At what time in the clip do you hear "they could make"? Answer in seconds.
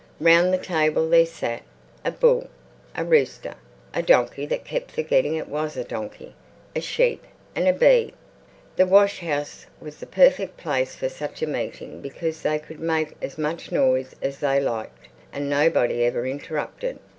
12.41-13.13